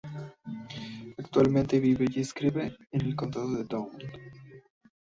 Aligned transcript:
Actualmente 1.19 1.79
vive 1.79 2.07
y 2.11 2.21
escribe 2.21 2.75
en 2.91 3.01
el 3.05 3.15
condado 3.15 3.51
de 3.53 3.65
Down. 3.65 3.91